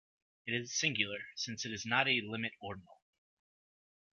It 0.47 0.55
is 0.59 0.73
singular, 0.73 1.19
since 1.35 1.63
it 1.63 1.71
is 1.71 1.85
not 1.85 2.07
a 2.07 2.21
limit 2.21 2.53
ordinal. 2.59 3.03